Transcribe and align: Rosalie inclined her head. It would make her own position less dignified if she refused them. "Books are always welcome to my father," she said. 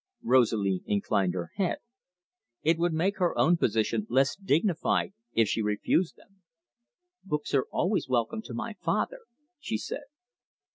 Rosalie 0.23 0.81
inclined 0.87 1.35
her 1.35 1.51
head. 1.57 1.77
It 2.63 2.79
would 2.79 2.91
make 2.91 3.19
her 3.19 3.37
own 3.37 3.55
position 3.55 4.07
less 4.09 4.35
dignified 4.35 5.13
if 5.33 5.47
she 5.47 5.61
refused 5.61 6.15
them. 6.15 6.41
"Books 7.23 7.53
are 7.53 7.67
always 7.71 8.09
welcome 8.09 8.41
to 8.45 8.53
my 8.55 8.73
father," 8.81 9.19
she 9.59 9.77
said. 9.77 10.05